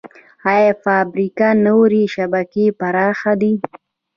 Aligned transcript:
آیا 0.53 0.73
فایبر 0.83 1.53
نوري 1.65 2.03
شبکه 2.15 2.63
پراخه 2.79 3.33
ده؟ 3.41 3.51